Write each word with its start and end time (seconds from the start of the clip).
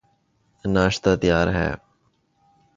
ناشتہ 0.65 1.11
تیار 1.21 1.47
ہے 1.57 1.69